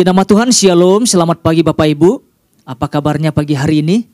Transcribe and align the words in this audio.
Puji 0.00 0.08
nama 0.08 0.24
Tuhan, 0.24 0.48
Shalom, 0.48 1.04
selamat 1.04 1.44
pagi 1.44 1.60
Bapak 1.60 1.84
Ibu. 1.92 2.24
Apa 2.64 2.88
kabarnya 2.88 3.36
pagi 3.36 3.52
hari 3.52 3.84
ini? 3.84 4.08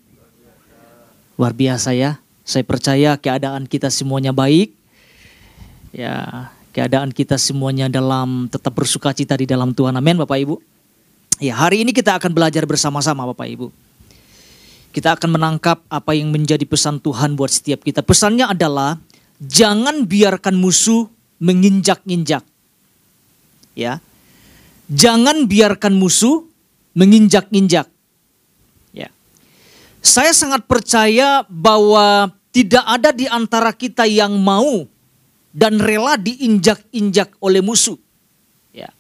Luar 1.39 1.55
biasa 1.55 1.95
ya. 1.95 2.19
Saya 2.43 2.67
percaya 2.67 3.15
keadaan 3.15 3.71
kita 3.71 3.87
semuanya 3.87 4.35
baik. 4.35 4.75
Ya, 5.95 6.51
keadaan 6.75 7.15
kita 7.15 7.39
semuanya 7.39 7.87
dalam 7.87 8.51
tetap 8.51 8.75
bersuka 8.75 9.15
cita 9.15 9.39
di 9.39 9.47
dalam 9.47 9.71
Tuhan. 9.79 9.95
Amin 9.95 10.19
Bapak 10.19 10.35
Ibu. 10.43 10.59
Ya, 11.39 11.55
hari 11.55 11.87
ini 11.87 11.95
kita 11.95 12.19
akan 12.19 12.35
belajar 12.35 12.67
bersama-sama 12.67 13.23
Bapak 13.31 13.47
Ibu. 13.47 13.71
Kita 14.91 15.15
akan 15.15 15.39
menangkap 15.39 15.87
apa 15.87 16.19
yang 16.19 16.35
menjadi 16.35 16.67
pesan 16.67 16.99
Tuhan 16.99 17.39
buat 17.39 17.55
setiap 17.55 17.87
kita. 17.87 18.03
Pesannya 18.03 18.51
adalah 18.51 18.99
jangan 19.39 20.03
biarkan 20.03 20.59
musuh 20.59 21.07
menginjak-injak. 21.39 22.43
Ya. 23.79 24.03
Jangan 24.87 25.51
biarkan 25.51 25.99
musuh 25.99 26.47
menginjak-injak. 26.95 27.91
Ya. 28.95 29.11
Saya 29.99 30.31
sangat 30.31 30.65
percaya 30.71 31.43
bahwa 31.51 32.31
tidak 32.55 32.85
ada 32.87 33.11
di 33.11 33.27
antara 33.27 33.75
kita 33.75 34.07
yang 34.07 34.39
mau 34.39 34.87
dan 35.51 35.83
rela 35.83 36.15
diinjak-injak 36.17 37.35
oleh 37.43 37.61
musuh. 37.61 37.99
Ya. 38.71 38.95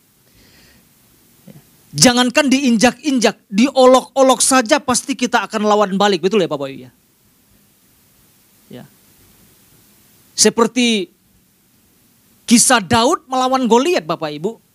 Jangankan 1.94 2.50
diinjak-injak, 2.50 3.40
diolok-olok 3.48 4.42
saja 4.42 4.82
pasti 4.82 5.14
kita 5.14 5.46
akan 5.46 5.64
lawan 5.64 5.94
balik, 5.96 6.20
betul 6.20 6.42
ya 6.42 6.50
Bapak 6.50 6.68
Ibu 6.68 6.80
ya? 6.84 6.92
Ya. 8.68 8.84
Seperti 10.34 11.08
kisah 12.44 12.82
Daud 12.82 13.24
melawan 13.30 13.64
Goliat 13.64 14.04
Bapak 14.04 14.34
Ibu. 14.34 14.65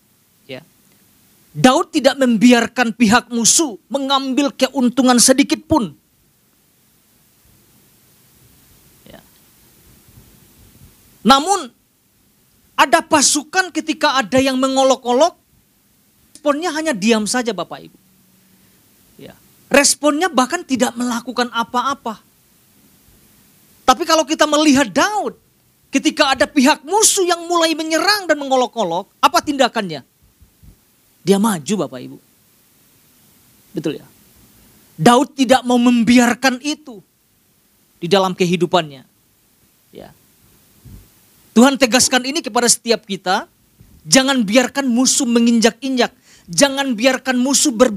Daud 1.52 1.92
tidak 1.92 2.16
membiarkan 2.16 2.96
pihak 2.96 3.28
musuh 3.28 3.76
mengambil 3.92 4.56
keuntungan 4.56 5.20
sedikit 5.20 5.60
pun. 5.68 5.92
Ya. 9.04 9.20
Namun 11.28 11.68
ada 12.80 13.04
pasukan 13.04 13.68
ketika 13.76 14.16
ada 14.16 14.40
yang 14.40 14.56
mengolok-olok, 14.56 15.36
responnya 16.40 16.72
hanya 16.72 16.96
diam 16.96 17.28
saja 17.28 17.52
Bapak 17.52 17.80
Ibu. 17.92 17.98
Ya. 19.20 19.36
Responnya 19.68 20.32
bahkan 20.32 20.64
tidak 20.64 20.96
melakukan 20.96 21.52
apa-apa. 21.52 22.24
Tapi 23.84 24.08
kalau 24.08 24.24
kita 24.24 24.48
melihat 24.48 24.88
Daud, 24.88 25.36
ketika 25.92 26.32
ada 26.32 26.48
pihak 26.48 26.88
musuh 26.88 27.28
yang 27.28 27.44
mulai 27.44 27.76
menyerang 27.76 28.24
dan 28.24 28.40
mengolok-olok, 28.40 29.12
apa 29.20 29.44
tindakannya? 29.44 30.08
Dia 31.22 31.38
maju 31.38 31.74
Bapak 31.86 32.00
Ibu. 32.02 32.18
Betul 33.72 34.02
ya? 34.02 34.08
Daud 34.98 35.34
tidak 35.34 35.66
mau 35.66 35.82
membiarkan 35.82 36.62
itu 36.62 37.02
di 38.02 38.10
dalam 38.10 38.34
kehidupannya. 38.34 39.06
Ya. 39.94 40.10
Tuhan 41.54 41.78
tegaskan 41.78 42.26
ini 42.26 42.42
kepada 42.42 42.66
setiap 42.70 43.06
kita, 43.06 43.46
jangan 44.06 44.42
biarkan 44.42 44.88
musuh 44.90 45.28
menginjak-injak, 45.28 46.14
jangan 46.50 46.96
biarkan 46.98 47.38
musuh 47.38 47.74
ber, 47.76 47.92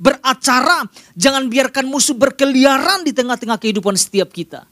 beracara, 0.00 0.88
jangan 1.12 1.48
biarkan 1.52 1.84
musuh 1.90 2.16
berkeliaran 2.16 3.04
di 3.04 3.12
tengah-tengah 3.12 3.60
kehidupan 3.60 3.98
setiap 3.98 4.32
kita. 4.32 4.64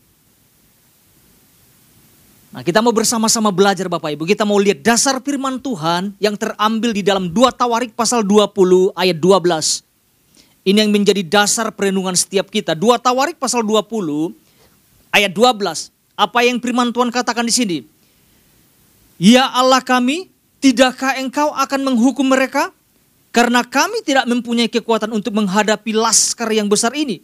Nah, 2.48 2.64
kita 2.64 2.81
mau 2.81 2.97
bersama-sama 2.97 3.53
belajar 3.53 3.92
Bapak 3.92 4.09
Ibu. 4.16 4.25
Kita 4.25 4.48
mau 4.48 4.56
lihat 4.56 4.81
dasar 4.81 5.20
firman 5.20 5.60
Tuhan 5.60 6.16
yang 6.16 6.32
terambil 6.32 6.97
di 6.97 7.04
dalam 7.04 7.28
2 7.28 7.53
Tawarik 7.53 7.92
pasal 7.92 8.25
20 8.25 8.97
ayat 8.97 9.20
12. 9.20 9.84
Ini 10.64 10.81
yang 10.81 10.88
menjadi 10.88 11.20
dasar 11.28 11.69
perenungan 11.76 12.16
setiap 12.16 12.48
kita. 12.48 12.72
2 12.72 13.04
Tawarik 13.04 13.36
pasal 13.36 13.60
20 13.60 14.32
ayat 15.12 15.32
12. 15.36 15.92
Apa 16.16 16.38
yang 16.41 16.56
firman 16.56 16.88
Tuhan 16.88 17.12
katakan 17.12 17.44
di 17.44 17.53
sini? 17.53 17.78
Ya 19.20 19.44
Allah 19.53 19.84
kami, 19.84 20.32
tidakkah 20.65 21.20
engkau 21.20 21.53
akan 21.53 21.80
menghukum 21.84 22.25
mereka? 22.25 22.72
Karena 23.28 23.60
kami 23.60 24.00
tidak 24.00 24.25
mempunyai 24.25 24.72
kekuatan 24.72 25.12
untuk 25.12 25.36
menghadapi 25.36 25.92
laskar 25.92 26.48
yang 26.48 26.65
besar 26.65 26.97
ini. 26.97 27.20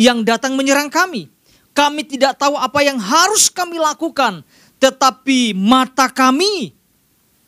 Yang 0.00 0.24
datang 0.24 0.56
menyerang 0.56 0.88
kami. 0.88 1.28
Kami 1.74 2.06
tidak 2.06 2.38
tahu 2.38 2.54
apa 2.54 2.80
yang 2.86 2.96
harus 3.02 3.50
kami 3.50 3.82
lakukan 3.82 4.46
tetapi 4.84 5.56
mata 5.56 6.12
kami, 6.12 6.76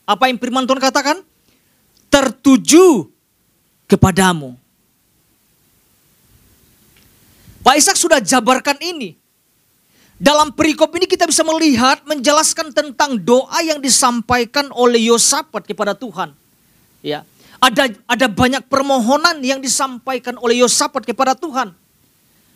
apa 0.09 0.25
yang 0.25 0.41
firman 0.41 0.65
Tuhan 0.65 0.81
katakan? 0.81 1.21
Tertuju 2.09 3.13
kepadamu. 3.85 4.57
Pak 7.61 7.75
Ishak 7.77 7.99
sudah 7.99 8.17
jabarkan 8.23 8.79
ini. 8.81 9.19
Dalam 10.17 10.49
perikop 10.49 10.89
ini 10.97 11.05
kita 11.05 11.29
bisa 11.29 11.45
melihat, 11.45 12.01
menjelaskan 12.09 12.73
tentang 12.73 13.21
doa 13.21 13.61
yang 13.61 13.77
disampaikan 13.77 14.73
oleh 14.73 15.13
Yosafat 15.13 15.61
kepada 15.69 15.93
Tuhan. 15.93 16.33
Ya, 17.05 17.21
ada 17.61 17.93
ada 18.09 18.25
banyak 18.25 18.65
permohonan 18.65 19.45
yang 19.45 19.61
disampaikan 19.61 20.41
oleh 20.41 20.65
Yosafat 20.65 21.05
kepada 21.05 21.37
Tuhan. 21.37 21.69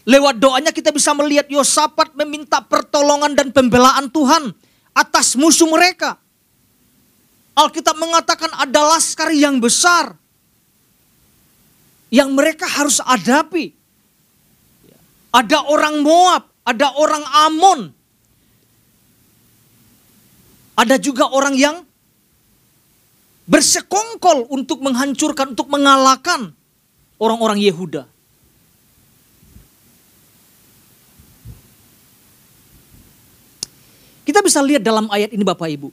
Lewat 0.02 0.42
doanya 0.42 0.74
kita 0.74 0.90
bisa 0.90 1.14
melihat 1.14 1.46
Yosafat 1.46 2.18
meminta 2.18 2.58
pertolongan 2.58 3.38
dan 3.38 3.54
pembelaan 3.54 4.10
Tuhan 4.10 4.50
atas 4.98 5.38
musuh 5.38 5.70
mereka. 5.70 6.18
Alkitab 7.54 8.00
mengatakan 8.00 8.50
ada 8.58 8.82
laskar 8.96 9.30
yang 9.30 9.62
besar 9.62 10.18
yang 12.12 12.34
mereka 12.34 12.66
harus 12.66 12.98
hadapi. 13.00 13.78
Ada 15.32 15.64
orang 15.70 16.04
Moab, 16.04 16.50
ada 16.68 16.92
orang 17.00 17.24
Amon. 17.48 17.80
Ada 20.76 21.00
juga 21.00 21.30
orang 21.30 21.56
yang 21.56 21.88
bersekongkol 23.48 24.50
untuk 24.52 24.84
menghancurkan, 24.84 25.56
untuk 25.56 25.72
mengalahkan 25.72 26.52
orang-orang 27.22 27.64
Yehuda. 27.64 28.08
Kita 34.22 34.40
bisa 34.46 34.62
lihat 34.62 34.86
dalam 34.86 35.10
ayat 35.10 35.34
ini 35.34 35.42
Bapak 35.42 35.70
Ibu. 35.70 35.90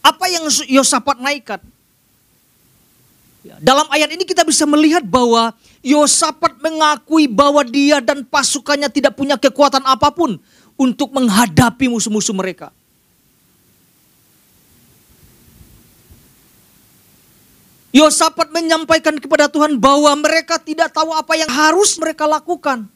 Apa 0.00 0.32
yang 0.32 0.48
Yosafat 0.48 1.20
naikkan? 1.20 1.60
Ya, 3.40 3.56
dalam 3.60 3.88
ayat 3.88 4.12
ini 4.12 4.24
kita 4.24 4.44
bisa 4.44 4.68
melihat 4.68 5.04
bahwa 5.04 5.52
Yosafat 5.80 6.60
mengakui 6.60 7.24
bahwa 7.24 7.64
dia 7.64 8.00
dan 8.04 8.24
pasukannya 8.24 8.88
tidak 8.92 9.16
punya 9.16 9.40
kekuatan 9.40 9.80
apa 9.84 10.12
pun 10.12 10.36
untuk 10.76 11.12
menghadapi 11.12 11.88
musuh-musuh 11.88 12.36
mereka. 12.36 12.72
Yosafat 17.90 18.54
menyampaikan 18.54 19.18
kepada 19.18 19.50
Tuhan 19.50 19.74
bahwa 19.74 20.14
mereka 20.14 20.62
tidak 20.62 20.94
tahu 20.94 21.10
apa 21.10 21.34
yang 21.34 21.50
harus 21.50 21.98
mereka 21.98 22.22
lakukan. 22.22 22.86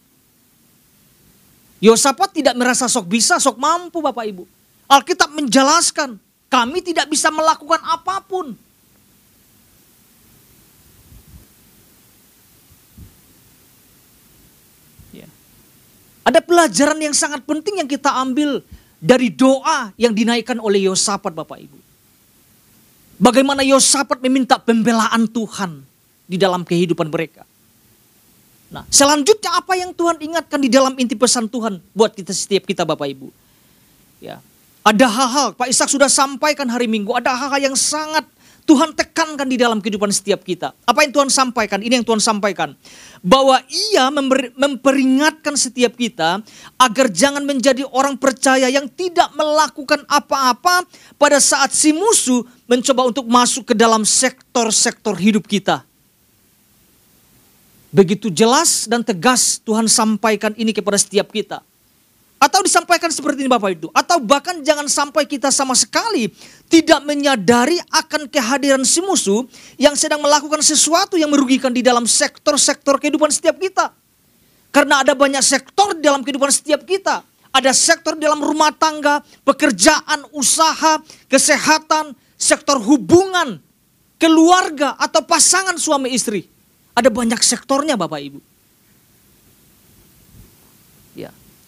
Yosafat 1.85 2.33
tidak 2.33 2.57
merasa 2.57 2.89
sok 2.89 3.13
bisa, 3.13 3.37
sok 3.37 3.61
mampu 3.61 4.01
Bapak 4.01 4.25
Ibu. 4.25 4.49
Alkitab 4.89 5.37
menjelaskan, 5.37 6.17
kami 6.49 6.81
tidak 6.81 7.13
bisa 7.13 7.29
melakukan 7.29 7.77
apa 7.85 8.25
pun. 8.25 8.57
Ya. 15.13 15.29
Ada 16.25 16.41
pelajaran 16.41 16.97
yang 17.05 17.13
sangat 17.13 17.45
penting 17.45 17.85
yang 17.85 17.89
kita 17.91 18.09
ambil 18.17 18.65
dari 18.97 19.29
doa 19.29 19.93
yang 20.01 20.17
dinaikkan 20.17 20.57
oleh 20.57 20.89
Yosafat 20.89 21.37
Bapak 21.37 21.61
Ibu. 21.69 21.77
Bagaimana 23.21 23.61
Yosafat 23.61 24.25
meminta 24.25 24.57
pembelaan 24.57 25.29
Tuhan 25.29 25.85
di 26.25 26.41
dalam 26.41 26.65
kehidupan 26.65 27.13
mereka. 27.13 27.45
Nah, 28.75 28.83
selanjutnya 28.91 29.55
apa 29.55 29.79
yang 29.79 29.95
Tuhan 29.95 30.19
ingatkan 30.19 30.59
di 30.59 30.67
dalam 30.67 30.99
inti 30.99 31.15
pesan 31.15 31.47
Tuhan 31.47 31.79
buat 31.95 32.11
kita 32.11 32.35
setiap 32.35 32.67
kita 32.67 32.83
Bapak 32.83 33.07
Ibu? 33.07 33.31
Ya. 34.19 34.43
Ada 34.83 35.07
hal-hal, 35.07 35.49
Pak 35.55 35.71
Ishak 35.71 35.87
sudah 35.87 36.11
sampaikan 36.11 36.67
hari 36.67 36.91
Minggu, 36.91 37.15
ada 37.15 37.39
hal-hal 37.39 37.71
yang 37.71 37.77
sangat 37.79 38.27
Tuhan 38.67 38.97
tekankan 38.97 39.47
di 39.47 39.61
dalam 39.61 39.79
kehidupan 39.79 40.11
setiap 40.11 40.43
kita. 40.43 40.75
Apa 40.89 41.07
yang 41.07 41.13
Tuhan 41.15 41.31
sampaikan? 41.31 41.85
Ini 41.85 42.01
yang 42.01 42.07
Tuhan 42.09 42.19
sampaikan. 42.19 42.73
Bahwa 43.21 43.61
ia 43.69 44.09
memperingatkan 44.57 45.55
setiap 45.55 45.95
kita 45.95 46.41
agar 46.81 47.07
jangan 47.13 47.45
menjadi 47.45 47.85
orang 47.93 48.17
percaya 48.17 48.67
yang 48.73 48.89
tidak 48.89 49.31
melakukan 49.37 50.03
apa-apa 50.09 50.83
pada 51.21 51.39
saat 51.39 51.77
si 51.77 51.93
musuh 51.93 52.43
mencoba 52.65 53.13
untuk 53.13 53.29
masuk 53.29 53.71
ke 53.71 53.75
dalam 53.77 54.03
sektor-sektor 54.03 55.15
hidup 55.15 55.45
kita. 55.45 55.85
Begitu 57.95 58.27
jelas 58.27 58.91
dan 58.91 59.07
tegas 59.07 59.63
Tuhan 59.63 59.87
sampaikan 59.87 60.51
ini 60.59 60.75
kepada 60.75 60.99
setiap 60.99 61.31
kita. 61.31 61.63
Atau 62.43 62.67
disampaikan 62.67 63.07
seperti 63.07 63.47
ini 63.47 63.51
Bapak 63.55 63.71
Ibu. 63.71 63.89
Atau 63.95 64.19
bahkan 64.19 64.59
jangan 64.67 64.91
sampai 64.91 65.23
kita 65.31 65.55
sama 65.55 65.79
sekali 65.79 66.27
tidak 66.67 67.07
menyadari 67.07 67.79
akan 67.95 68.27
kehadiran 68.27 68.83
si 68.83 68.99
musuh 68.99 69.47
yang 69.79 69.95
sedang 69.95 70.19
melakukan 70.19 70.59
sesuatu 70.59 71.15
yang 71.15 71.31
merugikan 71.31 71.71
di 71.71 71.87
dalam 71.87 72.03
sektor-sektor 72.03 72.99
kehidupan 72.99 73.31
setiap 73.31 73.63
kita. 73.63 73.95
Karena 74.75 75.07
ada 75.07 75.15
banyak 75.15 75.41
sektor 75.47 75.95
dalam 75.95 76.27
kehidupan 76.27 76.51
setiap 76.51 76.83
kita. 76.83 77.23
Ada 77.55 77.71
sektor 77.71 78.19
dalam 78.19 78.43
rumah 78.43 78.75
tangga, 78.75 79.23
pekerjaan, 79.47 80.27
usaha, 80.35 80.99
kesehatan, 81.31 82.11
sektor 82.35 82.83
hubungan, 82.83 83.63
keluarga 84.19 84.99
atau 84.99 85.23
pasangan 85.23 85.79
suami 85.79 86.11
istri. 86.11 86.54
Ada 86.95 87.11
banyak 87.11 87.43
sektornya 87.43 87.99
Bapak 87.99 88.23
Ibu. 88.23 88.41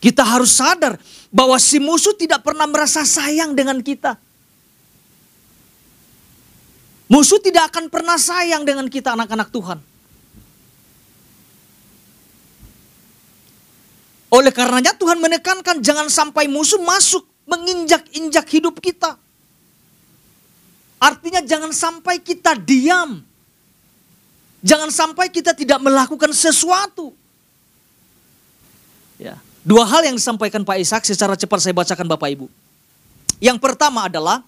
Kita 0.07 0.23
harus 0.23 0.55
sadar 0.55 1.03
bahwa 1.35 1.59
si 1.59 1.83
musuh 1.83 2.15
tidak 2.15 2.47
pernah 2.47 2.63
merasa 2.69 3.03
sayang 3.03 3.59
dengan 3.59 3.83
kita. 3.83 4.15
Musuh 7.11 7.43
tidak 7.43 7.75
akan 7.75 7.91
pernah 7.91 8.15
sayang 8.15 8.63
dengan 8.63 8.87
kita 8.87 9.19
anak-anak 9.19 9.51
Tuhan. 9.51 9.79
Oleh 14.31 14.55
karenanya 14.55 14.95
Tuhan 14.95 15.19
menekankan 15.19 15.83
jangan 15.83 16.07
sampai 16.07 16.47
musuh 16.47 16.79
masuk 16.83 17.27
menginjak-injak 17.51 18.47
hidup 18.47 18.79
kita. 18.79 19.19
Artinya 21.03 21.43
jangan 21.43 21.75
sampai 21.75 22.23
kita 22.23 22.55
diam. 22.59 23.27
Jangan 24.67 24.91
sampai 24.91 25.31
kita 25.31 25.55
tidak 25.55 25.79
melakukan 25.79 26.35
sesuatu. 26.35 27.15
Ya. 29.15 29.39
Dua 29.63 29.87
hal 29.87 30.11
yang 30.11 30.19
disampaikan 30.19 30.67
Pak 30.67 30.83
Ishak 30.83 31.03
secara 31.07 31.39
cepat 31.39 31.63
saya 31.63 31.75
bacakan 31.75 32.11
Bapak 32.11 32.35
Ibu. 32.35 32.47
Yang 33.39 33.59
pertama 33.63 34.11
adalah 34.11 34.43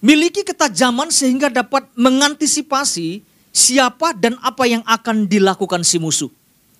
miliki 0.00 0.40
ketajaman 0.48 1.12
sehingga 1.12 1.52
dapat 1.52 1.84
mengantisipasi 1.92 3.20
siapa 3.52 4.16
dan 4.16 4.40
apa 4.40 4.64
yang 4.64 4.80
akan 4.88 5.28
dilakukan 5.28 5.84
si 5.84 6.00
musuh. 6.00 6.32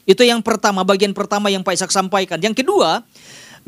Itu 0.09 0.25
yang 0.25 0.41
pertama, 0.41 0.89
bagian 0.89 1.13
pertama 1.13 1.53
yang 1.53 1.61
Pak 1.61 1.77
Ishak 1.77 1.93
sampaikan. 1.93 2.41
Yang 2.41 2.65
kedua, 2.65 3.05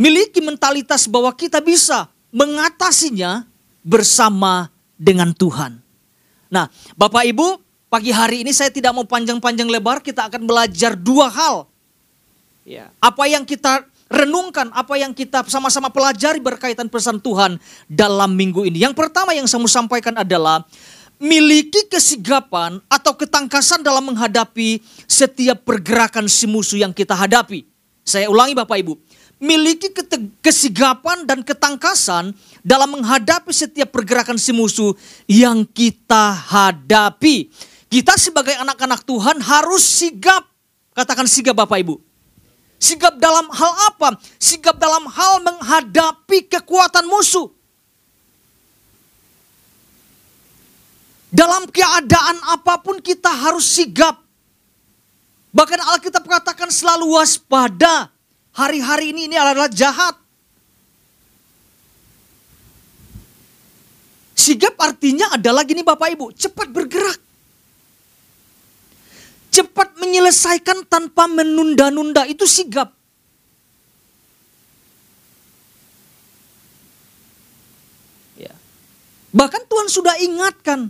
miliki 0.00 0.40
mentalitas 0.40 1.04
bahwa 1.04 1.28
kita 1.36 1.60
bisa 1.60 2.08
mengatasinya 2.32 3.44
bersama 3.84 4.72
dengan 4.96 5.36
Tuhan. 5.36 5.76
Nah, 6.48 6.72
Bapak 6.96 7.28
Ibu, 7.28 7.60
pagi 7.90 8.14
hari 8.14 8.46
ini 8.46 8.54
saya 8.54 8.70
tidak 8.70 8.94
mau 8.94 9.02
panjang-panjang 9.02 9.66
lebar, 9.66 9.98
kita 10.00 10.30
akan 10.30 10.46
belajar 10.46 10.94
dua 10.94 11.26
hal 11.28 11.66
Ya. 12.70 12.92
Apa 13.00 13.26
yang 13.26 13.42
kita 13.42 13.82
renungkan, 14.06 14.70
apa 14.70 14.94
yang 14.94 15.10
kita 15.10 15.42
sama-sama 15.50 15.88
pelajari 15.90 16.38
berkaitan 16.38 16.86
pesan 16.86 17.18
Tuhan 17.18 17.56
dalam 17.90 18.36
minggu 18.36 18.62
ini. 18.68 18.84
Yang 18.84 18.94
pertama 18.94 19.32
yang 19.34 19.50
saya 19.50 19.64
mau 19.64 19.70
sampaikan 19.70 20.14
adalah 20.14 20.62
miliki 21.18 21.88
kesigapan 21.90 22.78
atau 22.86 23.16
ketangkasan 23.18 23.82
dalam 23.82 24.12
menghadapi 24.12 24.78
setiap 25.08 25.66
pergerakan 25.66 26.30
si 26.30 26.46
musuh 26.46 26.78
yang 26.78 26.94
kita 26.94 27.16
hadapi. 27.16 27.66
Saya 28.06 28.30
ulangi 28.30 28.54
Bapak 28.54 28.78
Ibu, 28.80 28.94
miliki 29.40 29.90
kesigapan 30.38 31.24
dan 31.24 31.40
ketangkasan 31.40 32.36
dalam 32.60 33.02
menghadapi 33.02 33.50
setiap 33.50 33.88
pergerakan 33.90 34.36
si 34.36 34.52
musuh 34.52 34.92
yang 35.26 35.64
kita 35.64 36.38
hadapi. 36.38 37.50
Kita 37.90 38.14
sebagai 38.14 38.54
anak-anak 38.54 39.02
Tuhan 39.02 39.42
harus 39.42 39.82
sigap. 39.82 40.46
Katakan 40.94 41.26
sigap 41.26 41.58
Bapak 41.58 41.82
Ibu. 41.82 41.98
Sigap 42.78 43.18
dalam 43.18 43.50
hal 43.50 43.72
apa? 43.90 44.14
Sigap 44.38 44.78
dalam 44.78 45.10
hal 45.10 45.42
menghadapi 45.42 46.46
kekuatan 46.46 47.10
musuh. 47.10 47.50
Dalam 51.34 51.66
keadaan 51.66 52.38
apa 52.54 52.78
pun 52.78 53.02
kita 53.02 53.26
harus 53.26 53.66
sigap. 53.66 54.22
Bahkan 55.50 55.82
Alkitab 55.82 56.22
katakan 56.30 56.70
selalu 56.70 57.18
waspada. 57.18 58.14
Hari-hari 58.54 59.10
ini 59.10 59.26
ini 59.26 59.34
adalah 59.34 59.66
jahat. 59.66 60.14
Sigap 64.38 64.78
artinya 64.78 65.34
adalah 65.34 65.66
gini 65.66 65.82
Bapak 65.82 66.08
Ibu, 66.14 66.26
cepat 66.38 66.70
bergerak 66.70 67.29
cepat 69.50 69.98
menyelesaikan 69.98 70.86
tanpa 70.86 71.26
menunda-nunda 71.26 72.24
itu 72.30 72.46
sigap. 72.46 72.94
Ya. 78.38 78.54
Bahkan 79.34 79.62
Tuhan 79.66 79.88
sudah 79.90 80.14
ingatkan, 80.22 80.88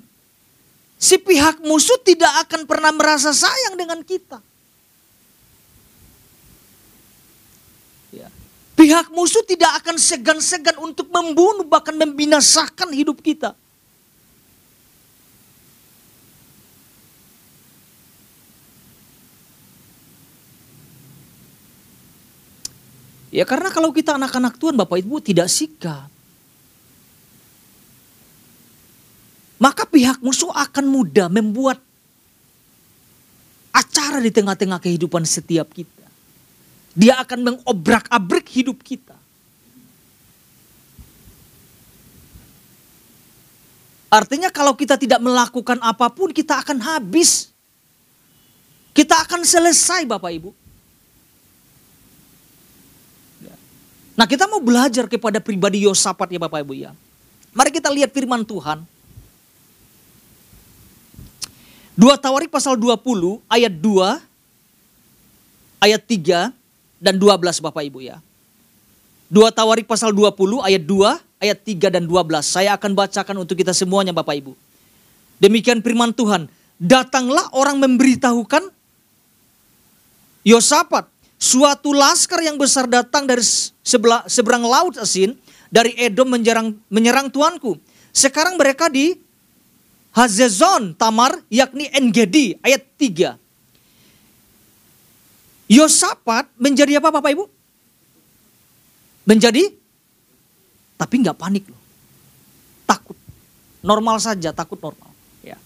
si 1.01 1.17
pihak 1.17 1.65
musuh 1.65 1.97
tidak 2.05 2.47
akan 2.47 2.69
pernah 2.69 2.93
merasa 2.93 3.33
sayang 3.33 3.81
dengan 3.81 4.05
kita. 4.05 4.39
Ya. 8.13 8.29
Pihak 8.77 9.09
musuh 9.09 9.43
tidak 9.49 9.81
akan 9.81 9.97
segan-segan 9.97 10.77
untuk 10.85 11.09
membunuh 11.09 11.65
bahkan 11.65 11.97
membinasakan 11.97 12.93
hidup 12.93 13.25
kita. 13.25 13.57
Ya 23.31 23.47
karena 23.47 23.71
kalau 23.71 23.95
kita 23.95 24.19
anak-anak 24.19 24.59
Tuhan 24.59 24.75
Bapak 24.75 24.99
Ibu 24.99 25.23
tidak 25.23 25.47
sikap. 25.47 26.11
Maka 29.61 29.87
pihak 29.87 30.19
musuh 30.19 30.51
akan 30.51 30.89
mudah 30.89 31.31
membuat 31.31 31.79
acara 33.71 34.19
di 34.19 34.35
tengah-tengah 34.35 34.83
kehidupan 34.83 35.23
setiap 35.23 35.71
kita. 35.71 36.07
Dia 36.97 37.23
akan 37.23 37.39
mengobrak-abrik 37.55 38.51
hidup 38.51 38.83
kita. 38.83 39.15
Artinya 44.11 44.51
kalau 44.51 44.75
kita 44.75 44.99
tidak 44.99 45.23
melakukan 45.23 45.79
apa 45.79 46.11
pun 46.11 46.35
kita 46.35 46.59
akan 46.59 46.83
habis. 46.83 47.55
Kita 48.91 49.23
akan 49.23 49.47
selesai 49.47 50.03
Bapak 50.03 50.35
Ibu. 50.35 50.51
Nah 54.21 54.29
kita 54.29 54.45
mau 54.45 54.61
belajar 54.61 55.09
kepada 55.09 55.41
pribadi 55.41 55.89
Yosafat 55.89 56.29
ya 56.29 56.37
Bapak 56.37 56.61
Ibu 56.61 56.77
ya. 56.77 56.93
Mari 57.57 57.73
kita 57.73 57.89
lihat 57.89 58.13
firman 58.13 58.45
Tuhan. 58.45 58.85
Dua 61.97 62.21
Tawarik 62.21 62.53
pasal 62.53 62.77
20 62.77 63.41
ayat 63.49 63.73
2, 63.73 64.21
ayat 65.81 66.03
3 66.05 66.53
dan 67.01 67.17
12 67.17 67.65
Bapak 67.65 67.81
Ibu 67.81 68.05
ya. 68.05 68.21
Dua 69.33 69.49
Tawarik 69.49 69.89
pasal 69.89 70.13
20 70.13 70.69
ayat 70.69 70.85
2, 70.85 71.17
ayat 71.41 71.59
3 71.65 71.89
dan 71.89 72.05
12. 72.05 72.45
Saya 72.45 72.77
akan 72.77 72.93
bacakan 72.93 73.41
untuk 73.41 73.57
kita 73.57 73.73
semuanya 73.73 74.13
Bapak 74.13 74.37
Ibu. 74.37 74.53
Demikian 75.41 75.81
firman 75.81 76.13
Tuhan. 76.13 76.45
Datanglah 76.77 77.49
orang 77.57 77.81
memberitahukan 77.81 78.69
Yosafat 80.45 81.09
Suatu 81.41 81.97
laskar 81.97 82.45
yang 82.45 82.61
besar 82.61 82.85
datang 82.85 83.25
dari 83.25 83.41
sebelah, 83.81 84.29
seberang 84.29 84.61
laut 84.61 85.01
asin, 85.01 85.33
dari 85.73 85.97
Edom 85.97 86.29
menyerang, 86.29 86.77
menyerang 86.93 87.33
tuanku. 87.33 87.81
Sekarang 88.13 88.61
mereka 88.61 88.93
di 88.93 89.17
Hazezon 90.13 90.93
Tamar, 91.01 91.41
yakni 91.49 91.89
Engedi, 91.97 92.61
ayat 92.61 92.85
3. 92.93 93.41
Yosafat 95.73 96.53
menjadi 96.61 97.01
apa 97.01 97.09
Bapak 97.09 97.33
Ibu? 97.33 97.49
Menjadi, 99.25 99.73
tapi 101.01 101.25
nggak 101.25 101.41
panik 101.41 101.65
loh. 101.73 101.81
Takut. 102.85 103.17
Normal 103.81 104.21
saja, 104.21 104.53
takut 104.53 104.77
normal. 104.77 105.09
Ya. 105.41 105.57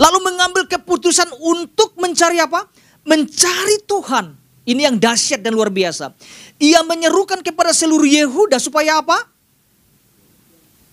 Lalu 0.00 0.24
mengambil 0.24 0.64
keputusan 0.64 1.28
untuk 1.36 2.00
mencari 2.00 2.40
apa? 2.40 2.64
Mencari 3.04 3.76
Tuhan 3.84 4.40
ini 4.62 4.86
yang 4.86 4.94
dahsyat 4.94 5.42
dan 5.42 5.54
luar 5.54 5.70
biasa. 5.70 6.14
Ia 6.62 6.86
menyerukan 6.86 7.42
kepada 7.42 7.74
seluruh 7.74 8.06
Yehuda 8.06 8.62
supaya 8.62 9.02
apa? 9.02 9.26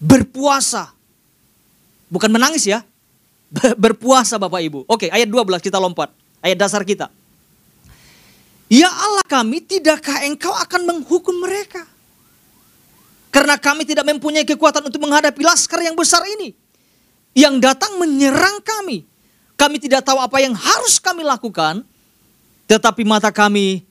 Berpuasa. 0.02 0.90
Bukan 2.10 2.34
menangis 2.34 2.66
ya. 2.66 2.82
Berpuasa 3.84 4.42
Bapak 4.42 4.62
Ibu. 4.62 4.80
Oke 4.90 5.10
ayat 5.14 5.30
12 5.30 5.62
kita 5.62 5.78
lompat. 5.78 6.10
Ayat 6.42 6.58
dasar 6.58 6.82
kita. 6.82 7.14
Ya 8.70 8.86
Allah 8.86 9.26
kami, 9.26 9.66
tidakkah 9.66 10.30
engkau 10.30 10.54
akan 10.54 10.86
menghukum 10.86 11.34
mereka? 11.42 11.90
Karena 13.34 13.58
kami 13.58 13.82
tidak 13.86 14.06
mempunyai 14.06 14.46
kekuatan 14.46 14.86
untuk 14.86 15.02
menghadapi 15.02 15.42
laskar 15.42 15.82
yang 15.82 15.98
besar 15.98 16.22
ini. 16.38 16.54
Yang 17.34 17.66
datang 17.66 17.98
menyerang 17.98 18.62
kami. 18.62 19.06
Kami 19.58 19.78
tidak 19.82 20.06
tahu 20.06 20.22
apa 20.22 20.38
yang 20.42 20.54
harus 20.54 21.02
kami 21.02 21.26
lakukan 21.26 21.82
tetapi 22.70 23.02
mata 23.02 23.34
kami 23.34 23.82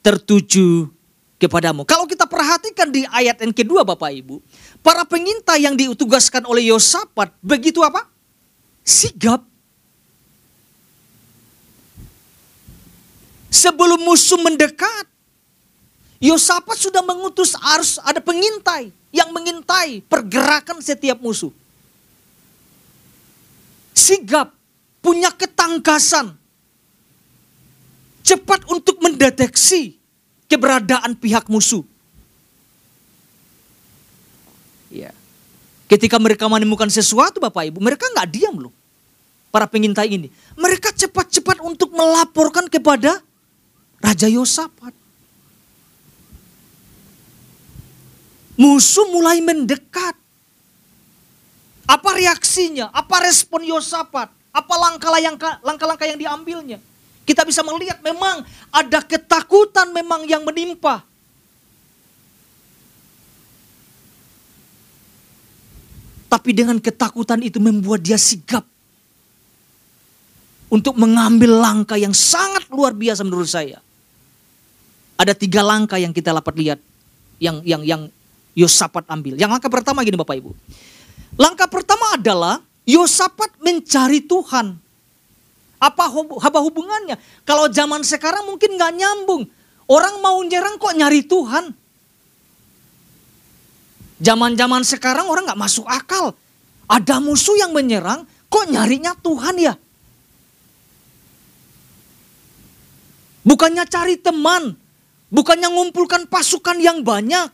tertuju 0.00 0.88
kepadamu. 1.36 1.84
Kalau 1.84 2.08
kita 2.08 2.24
perhatikan 2.24 2.88
di 2.88 3.04
ayat 3.12 3.36
yang 3.44 3.52
kedua 3.52 3.84
Bapak 3.84 4.08
Ibu, 4.16 4.40
para 4.80 5.04
pengintai 5.04 5.68
yang 5.68 5.76
ditugaskan 5.76 6.48
oleh 6.48 6.72
Yosafat 6.72 7.36
begitu 7.44 7.84
apa? 7.84 8.08
Sigap. 8.80 9.44
Sebelum 13.52 14.00
musuh 14.00 14.40
mendekat, 14.40 15.06
Yosafat 16.16 16.80
sudah 16.80 17.04
mengutus 17.04 17.52
harus 17.60 18.00
ada 18.00 18.24
pengintai 18.24 18.88
yang 19.12 19.28
mengintai 19.36 20.00
pergerakan 20.08 20.80
setiap 20.80 21.20
musuh. 21.20 21.52
Sigap, 23.94 24.50
punya 25.04 25.30
ketangkasan, 25.30 26.34
cepat 28.24 28.64
untuk 28.72 28.96
mendeteksi 29.04 30.00
keberadaan 30.48 31.12
pihak 31.12 31.44
musuh. 31.52 31.84
Ya. 34.88 35.12
Ketika 35.84 36.16
mereka 36.16 36.48
menemukan 36.48 36.88
sesuatu 36.88 37.38
Bapak 37.38 37.68
Ibu, 37.68 37.78
mereka 37.84 38.08
nggak 38.16 38.30
diam 38.32 38.56
loh. 38.56 38.72
Para 39.52 39.68
pengintai 39.68 40.10
ini. 40.10 40.32
Mereka 40.56 40.90
cepat-cepat 40.96 41.60
untuk 41.62 41.92
melaporkan 41.92 42.66
kepada 42.66 43.20
Raja 44.00 44.26
Yosafat. 44.26 44.90
Musuh 48.58 49.06
mulai 49.12 49.38
mendekat. 49.44 50.16
Apa 51.84 52.16
reaksinya? 52.16 52.88
Apa 52.90 53.22
respon 53.28 53.62
Yosafat? 53.62 54.32
Apa 54.54 54.74
langkah-langkah 55.62 56.06
yang 56.06 56.18
diambilnya? 56.18 56.78
Kita 57.24 57.42
bisa 57.48 57.64
melihat 57.64 58.04
memang 58.04 58.44
ada 58.68 59.00
ketakutan 59.00 59.90
memang 59.96 60.28
yang 60.28 60.44
menimpa. 60.44 61.00
Tapi 66.28 66.50
dengan 66.52 66.76
ketakutan 66.76 67.40
itu 67.40 67.56
membuat 67.62 68.04
dia 68.04 68.20
sigap 68.20 68.66
untuk 70.68 70.98
mengambil 70.98 71.62
langkah 71.62 71.94
yang 71.94 72.12
sangat 72.12 72.66
luar 72.68 72.92
biasa 72.92 73.22
menurut 73.22 73.48
saya. 73.48 73.78
Ada 75.14 75.32
tiga 75.32 75.62
langkah 75.62 75.96
yang 75.96 76.10
kita 76.10 76.34
dapat 76.34 76.54
lihat 76.58 76.78
yang 77.38 77.62
yang 77.62 77.82
yang 77.86 78.02
Yosafat 78.54 79.06
ambil. 79.10 79.38
Yang 79.38 79.50
langkah 79.50 79.70
pertama 79.70 80.02
gini 80.02 80.18
Bapak 80.18 80.36
Ibu. 80.38 80.50
Langkah 81.38 81.70
pertama 81.70 82.18
adalah 82.18 82.62
Yosafat 82.86 83.54
mencari 83.62 84.22
Tuhan. 84.22 84.83
Apa, 85.84 86.60
hubungannya? 86.64 87.20
Kalau 87.44 87.68
zaman 87.68 88.00
sekarang 88.00 88.48
mungkin 88.48 88.80
nggak 88.80 88.92
nyambung. 88.96 89.44
Orang 89.84 90.24
mau 90.24 90.40
nyerang 90.40 90.80
kok 90.80 90.96
nyari 90.96 91.28
Tuhan. 91.28 91.76
Zaman-zaman 94.24 94.80
sekarang 94.80 95.28
orang 95.28 95.44
nggak 95.44 95.60
masuk 95.60 95.84
akal. 95.84 96.32
Ada 96.88 97.20
musuh 97.20 97.60
yang 97.60 97.76
menyerang, 97.76 98.24
kok 98.48 98.64
nyarinya 98.64 99.12
Tuhan 99.20 99.56
ya? 99.60 99.74
Bukannya 103.44 103.84
cari 103.84 104.16
teman, 104.16 104.72
bukannya 105.28 105.68
ngumpulkan 105.68 106.24
pasukan 106.32 106.80
yang 106.80 107.04
banyak. 107.04 107.52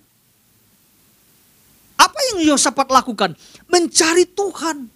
Apa 1.99 2.19
yang 2.31 2.47
Yosafat 2.47 2.95
lakukan? 2.95 3.35
Mencari 3.67 4.23
Tuhan. 4.31 4.87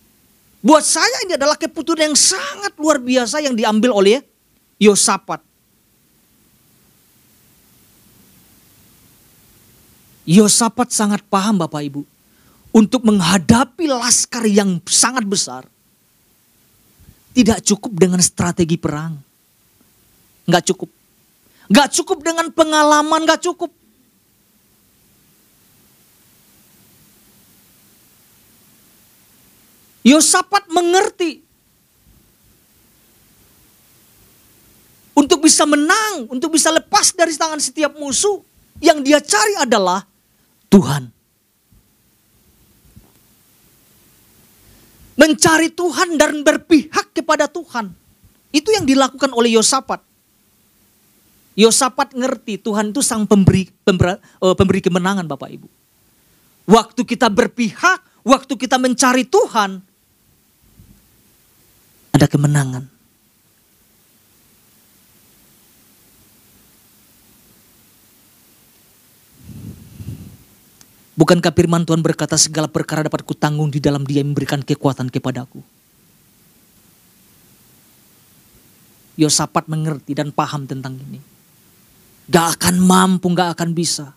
Buat 0.64 0.80
saya 0.80 1.28
ini 1.28 1.36
adalah 1.36 1.60
keputusan 1.60 2.08
yang 2.08 2.16
sangat 2.16 2.72
luar 2.80 2.96
biasa 2.96 3.44
yang 3.44 3.52
diambil 3.52 3.92
oleh 3.92 4.24
Yosafat. 4.80 5.44
Yosafat 10.24 10.88
sangat 10.88 11.20
paham 11.28 11.60
Bapak 11.60 11.84
Ibu. 11.84 12.02
Untuk 12.72 13.04
menghadapi 13.04 13.84
laskar 13.92 14.48
yang 14.48 14.80
sangat 14.88 15.28
besar. 15.28 15.68
Tidak 17.36 17.60
cukup 17.60 17.92
dengan 18.00 18.24
strategi 18.24 18.80
perang. 18.80 19.20
Nggak 20.48 20.64
cukup. 20.72 20.88
Nggak 21.68 21.88
cukup 21.92 22.18
dengan 22.24 22.48
pengalaman, 22.48 23.28
nggak 23.28 23.44
cukup. 23.44 23.83
Yosafat 30.04 30.68
mengerti 30.68 31.40
untuk 35.16 35.40
bisa 35.40 35.64
menang, 35.64 36.28
untuk 36.28 36.52
bisa 36.52 36.68
lepas 36.68 37.14
dari 37.16 37.32
tangan 37.32 37.56
setiap 37.56 37.96
musuh, 37.96 38.44
yang 38.84 39.00
dia 39.00 39.22
cari 39.22 39.56
adalah 39.56 40.04
Tuhan. 40.68 41.08
Mencari 45.14 45.70
Tuhan 45.72 46.18
dan 46.20 46.42
berpihak 46.42 47.14
kepada 47.14 47.48
Tuhan. 47.48 47.94
Itu 48.50 48.74
yang 48.74 48.84
dilakukan 48.84 49.30
oleh 49.32 49.56
Yosafat. 49.56 50.02
Yosafat 51.54 52.18
ngerti 52.18 52.58
Tuhan 52.58 52.90
itu 52.90 52.98
sang 52.98 53.24
pemberi, 53.24 53.70
pemberi, 53.86 54.18
eh, 54.18 54.54
pemberi 54.58 54.82
kemenangan 54.82 55.24
Bapak 55.30 55.48
Ibu. 55.54 55.68
Waktu 56.66 57.06
kita 57.06 57.30
berpihak, 57.30 58.26
waktu 58.26 58.52
kita 58.58 58.74
mencari 58.74 59.22
Tuhan, 59.22 59.93
ada 62.14 62.30
kemenangan. 62.30 62.86
Bukankah 71.14 71.54
firman 71.54 71.86
Tuhan 71.86 72.02
berkata 72.02 72.34
segala 72.34 72.66
perkara 72.66 73.06
dapat 73.06 73.22
kutanggung 73.22 73.70
di 73.70 73.78
dalam 73.78 74.02
dia 74.02 74.22
yang 74.22 74.34
memberikan 74.34 74.62
kekuatan 74.62 75.10
kepadaku. 75.10 75.62
Yosafat 79.14 79.70
mengerti 79.70 80.10
dan 80.10 80.34
paham 80.34 80.66
tentang 80.66 80.98
ini. 80.98 81.22
Gak 82.26 82.58
akan 82.58 82.82
mampu, 82.82 83.30
gak 83.30 83.54
akan 83.54 83.70
bisa. 83.70 84.10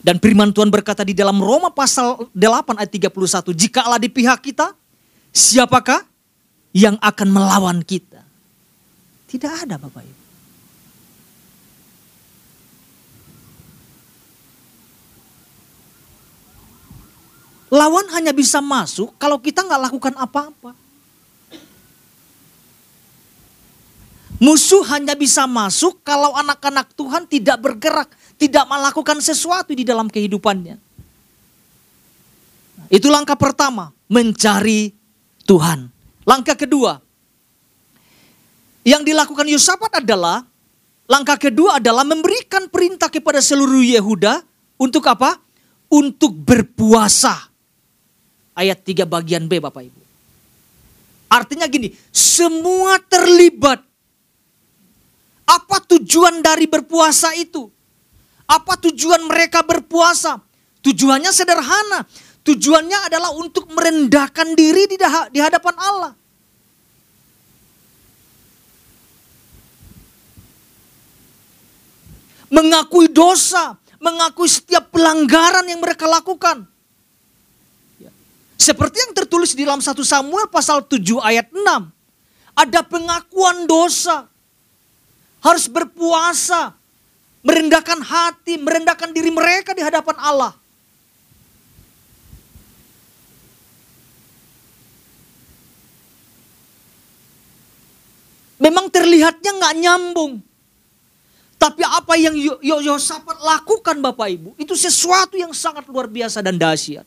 Dan 0.00 0.16
firman 0.16 0.48
Tuhan 0.48 0.72
berkata 0.72 1.04
di 1.04 1.12
dalam 1.12 1.36
Roma 1.36 1.68
pasal 1.68 2.24
8 2.32 2.80
ayat 2.80 3.12
31, 3.12 3.52
jika 3.52 3.84
Allah 3.84 4.00
di 4.00 4.08
pihak 4.08 4.40
kita, 4.40 4.72
siapakah 5.28 6.00
yang 6.72 6.96
akan 7.04 7.28
melawan 7.28 7.78
kita? 7.84 8.24
Tidak 9.28 9.52
ada 9.68 9.76
Bapak 9.76 10.02
Ibu. 10.02 10.20
Lawan 17.70 18.10
hanya 18.18 18.34
bisa 18.34 18.58
masuk 18.58 19.14
kalau 19.14 19.38
kita 19.38 19.62
nggak 19.62 19.92
lakukan 19.92 20.14
apa-apa. 20.18 20.74
Musuh 24.40 24.80
hanya 24.88 25.12
bisa 25.12 25.44
masuk 25.44 26.00
kalau 26.00 26.32
anak-anak 26.32 26.96
Tuhan 26.96 27.28
tidak 27.28 27.60
bergerak, 27.60 28.08
tidak 28.40 28.64
melakukan 28.64 29.20
sesuatu 29.20 29.76
di 29.76 29.84
dalam 29.84 30.08
kehidupannya. 30.08 30.80
Itu 32.88 33.12
langkah 33.12 33.36
pertama, 33.36 33.92
mencari 34.08 34.96
Tuhan. 35.44 35.92
Langkah 36.24 36.56
kedua, 36.56 36.96
yang 38.80 39.04
dilakukan 39.04 39.44
Yosafat 39.44 40.00
adalah 40.00 40.40
langkah 41.04 41.36
kedua 41.36 41.76
adalah 41.76 42.08
memberikan 42.08 42.64
perintah 42.72 43.12
kepada 43.12 43.44
seluruh 43.44 43.84
Yehuda 43.84 44.40
untuk 44.80 45.04
apa? 45.04 45.36
Untuk 45.92 46.32
berpuasa. 46.32 47.52
Ayat 48.56 48.80
3 48.80 49.04
bagian 49.04 49.44
B 49.44 49.60
Bapak 49.60 49.84
Ibu. 49.84 50.00
Artinya 51.28 51.68
gini, 51.68 51.92
semua 52.08 52.96
terlibat 53.04 53.89
apa 55.50 55.82
tujuan 55.98 56.38
dari 56.38 56.70
berpuasa 56.70 57.34
itu? 57.34 57.66
Apa 58.46 58.78
tujuan 58.78 59.26
mereka 59.26 59.66
berpuasa? 59.66 60.38
Tujuannya 60.86 61.34
sederhana. 61.34 62.06
Tujuannya 62.46 63.10
adalah 63.10 63.34
untuk 63.34 63.66
merendahkan 63.74 64.54
diri 64.54 64.86
di 65.34 65.40
hadapan 65.42 65.74
Allah. 65.76 66.12
Mengakui 72.50 73.06
dosa, 73.06 73.78
mengakui 74.02 74.50
setiap 74.50 74.90
pelanggaran 74.90 75.66
yang 75.70 75.78
mereka 75.78 76.10
lakukan. 76.10 76.66
Seperti 78.58 79.06
yang 79.06 79.12
tertulis 79.14 79.54
di 79.54 79.62
dalam 79.62 79.78
1 79.78 79.94
Samuel 80.02 80.50
pasal 80.50 80.82
7 80.82 81.22
ayat 81.22 81.46
6. 81.54 81.62
Ada 82.58 82.82
pengakuan 82.82 83.70
dosa, 83.70 84.26
harus 85.40 85.66
berpuasa, 85.66 86.76
merendahkan 87.40 88.00
hati, 88.04 88.60
merendahkan 88.60 89.10
diri 89.12 89.32
mereka 89.32 89.72
di 89.72 89.80
hadapan 89.80 90.16
Allah. 90.20 90.52
Memang 98.60 98.92
terlihatnya 98.92 99.56
nggak 99.56 99.76
nyambung. 99.80 100.32
Tapi 101.60 101.84
apa 101.84 102.16
yang 102.16 102.36
Yosafat 102.60 103.40
lakukan 103.40 104.00
Bapak 104.00 104.28
Ibu, 104.32 104.50
itu 104.56 104.72
sesuatu 104.76 105.36
yang 105.36 105.52
sangat 105.52 105.84
luar 105.88 106.08
biasa 106.08 106.40
dan 106.40 106.56
dahsyat. 106.56 107.04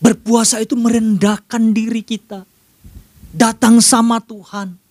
Berpuasa 0.00 0.60
itu 0.60 0.76
merendahkan 0.76 1.72
diri 1.72 2.04
kita. 2.04 2.44
Datang 3.32 3.80
sama 3.80 4.20
Tuhan. 4.20 4.83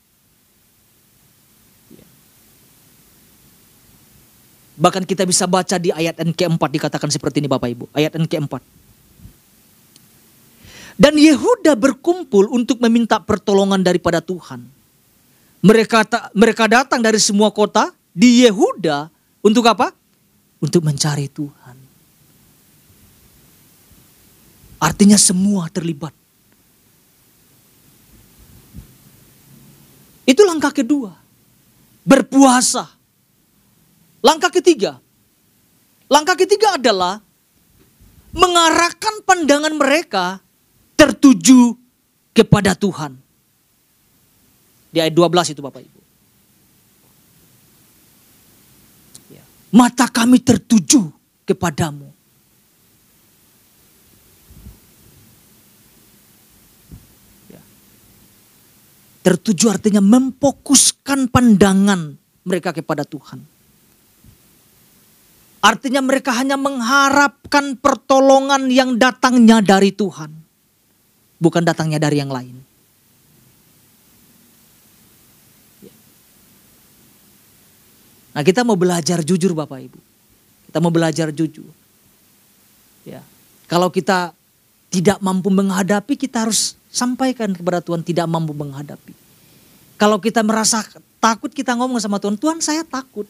Bahkan 4.73 5.05
kita 5.05 5.23
bisa 5.29 5.45
baca 5.45 5.77
di 5.77 5.93
ayat 5.93 6.17
N 6.17 6.33
keempat 6.33 6.69
dikatakan 6.73 7.09
seperti 7.13 7.41
ini 7.41 7.49
Bapak 7.49 7.69
Ibu. 7.69 7.85
Ayat 7.93 8.17
N 8.17 8.25
keempat. 8.25 8.61
Dan 10.97 11.17
Yehuda 11.17 11.73
berkumpul 11.73 12.49
untuk 12.53 12.77
meminta 12.81 13.17
pertolongan 13.21 13.81
daripada 13.81 14.21
Tuhan. 14.21 14.65
Mereka 15.63 16.31
mereka 16.37 16.65
datang 16.69 17.01
dari 17.01 17.17
semua 17.17 17.49
kota 17.49 17.93
di 18.13 18.45
Yehuda 18.45 19.09
untuk 19.41 19.65
apa? 19.69 19.93
Untuk 20.61 20.85
mencari 20.85 21.29
Tuhan. 21.29 21.77
Artinya 24.83 25.15
semua 25.15 25.71
terlibat. 25.71 26.11
Itu 30.27 30.43
langkah 30.43 30.71
kedua. 30.71 31.15
Berpuasa. 32.03 33.02
Langkah 34.23 34.47
ketiga. 34.47 35.03
Langkah 36.07 36.39
ketiga 36.39 36.79
adalah 36.79 37.19
mengarahkan 38.31 39.21
pandangan 39.27 39.75
mereka 39.75 40.39
tertuju 40.95 41.75
kepada 42.31 42.71
Tuhan. 42.73 43.19
Di 44.95 45.03
ayat 45.03 45.11
12 45.11 45.53
itu 45.53 45.61
Bapak 45.61 45.81
Ibu. 45.83 45.99
Ya. 49.35 49.43
Mata 49.75 50.07
kami 50.07 50.39
tertuju 50.39 51.11
kepadamu. 51.43 52.07
Ya. 57.51 57.61
Tertuju 59.25 59.67
artinya 59.67 59.99
memfokuskan 59.99 61.27
pandangan 61.27 62.15
mereka 62.47 62.71
kepada 62.71 63.03
Tuhan. 63.03 63.52
Artinya 65.63 66.03
mereka 66.03 66.35
hanya 66.35 66.59
mengharapkan 66.59 67.79
pertolongan 67.79 68.67
yang 68.67 68.99
datangnya 68.99 69.63
dari 69.63 69.95
Tuhan. 69.95 70.27
Bukan 71.39 71.63
datangnya 71.63 72.03
dari 72.03 72.19
yang 72.19 72.27
lain. 72.27 72.59
Nah 78.33 78.41
kita 78.41 78.65
mau 78.65 78.75
belajar 78.75 79.23
jujur 79.23 79.55
Bapak 79.55 79.79
Ibu. 79.87 79.99
Kita 80.67 80.77
mau 80.81 80.91
belajar 80.91 81.29
jujur. 81.29 81.69
Ya. 83.05 83.21
Kalau 83.69 83.93
kita 83.93 84.33
tidak 84.89 85.21
mampu 85.21 85.53
menghadapi, 85.53 86.17
kita 86.17 86.43
harus 86.49 86.75
sampaikan 86.89 87.53
kepada 87.53 87.79
Tuhan 87.79 88.01
tidak 88.01 88.25
mampu 88.25 88.51
menghadapi. 88.57 89.13
Kalau 90.01 90.17
kita 90.17 90.41
merasa 90.41 90.83
takut, 91.21 91.53
kita 91.53 91.77
ngomong 91.77 92.01
sama 92.01 92.17
Tuhan, 92.17 92.35
Tuhan 92.35 92.59
saya 92.59 92.81
takut. 92.83 93.29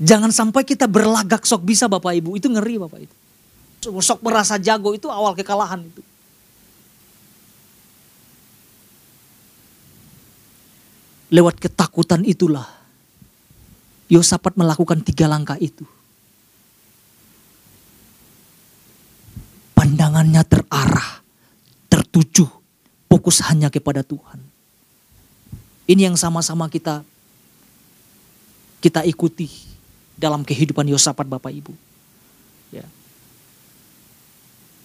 Jangan 0.00 0.32
sampai 0.32 0.64
kita 0.64 0.88
berlagak 0.88 1.44
sok 1.44 1.68
bisa 1.68 1.84
Bapak 1.84 2.16
Ibu, 2.16 2.40
itu 2.40 2.48
ngeri 2.48 2.80
Bapak 2.80 3.00
Ibu. 3.04 3.14
Sok 4.00 4.24
merasa 4.24 4.56
jago 4.56 4.96
itu 4.96 5.12
awal 5.12 5.36
kekalahan 5.36 5.84
itu. 5.84 6.00
Lewat 11.30 11.60
ketakutan 11.60 12.24
itulah 12.26 12.66
Yosafat 14.10 14.58
melakukan 14.58 15.04
tiga 15.06 15.30
langkah 15.30 15.54
itu. 15.60 15.86
Pandangannya 19.76 20.42
terarah, 20.42 21.22
tertuju, 21.86 22.48
fokus 23.06 23.38
hanya 23.46 23.70
kepada 23.70 24.02
Tuhan. 24.02 24.42
Ini 25.86 26.10
yang 26.10 26.18
sama-sama 26.18 26.66
kita 26.66 27.06
kita 28.82 29.06
ikuti 29.06 29.69
dalam 30.20 30.44
kehidupan 30.44 30.84
Yosafat 30.84 31.24
Bapak 31.24 31.48
Ibu. 31.48 31.72
Ya. 32.68 32.84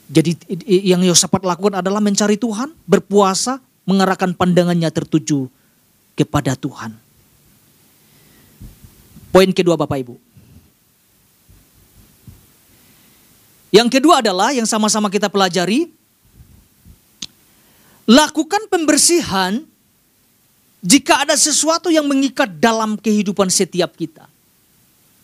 Jadi 0.08 0.40
yang 0.66 1.04
Yosafat 1.04 1.44
lakukan 1.44 1.84
adalah 1.84 2.00
mencari 2.00 2.40
Tuhan, 2.40 2.72
berpuasa, 2.88 3.60
mengarahkan 3.84 4.32
pandangannya 4.32 4.88
tertuju 4.88 5.52
kepada 6.16 6.56
Tuhan. 6.56 6.96
Poin 9.36 9.52
kedua 9.52 9.76
Bapak 9.76 10.00
Ibu. 10.00 10.16
Yang 13.76 14.00
kedua 14.00 14.24
adalah 14.24 14.56
yang 14.56 14.64
sama-sama 14.64 15.12
kita 15.12 15.28
pelajari. 15.28 15.92
Lakukan 18.08 18.72
pembersihan 18.72 19.68
jika 20.80 21.26
ada 21.26 21.36
sesuatu 21.36 21.90
yang 21.92 22.06
mengikat 22.06 22.48
dalam 22.62 22.96
kehidupan 22.96 23.52
setiap 23.52 23.98
kita. 23.98 24.30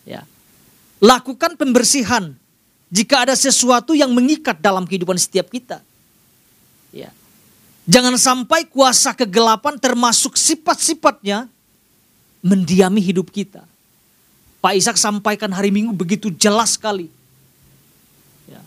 Ya. 0.02 0.26
Lakukan 1.02 1.58
pembersihan 1.58 2.34
jika 2.92 3.24
ada 3.24 3.32
sesuatu 3.32 3.96
yang 3.96 4.12
mengikat 4.12 4.60
dalam 4.60 4.84
kehidupan 4.84 5.16
setiap 5.16 5.48
kita. 5.48 5.80
Ya. 6.92 7.08
Jangan 7.88 8.14
sampai 8.20 8.68
kuasa 8.68 9.16
kegelapan 9.16 9.80
termasuk 9.80 10.36
sifat-sifatnya 10.36 11.48
mendiami 12.44 13.00
hidup 13.00 13.32
kita. 13.32 13.64
Pak 14.62 14.78
Ishak 14.78 14.94
sampaikan 15.00 15.50
hari 15.50 15.74
Minggu 15.74 15.90
begitu 15.90 16.30
jelas 16.30 16.78
sekali. 16.78 17.10
Ya. 18.46 18.62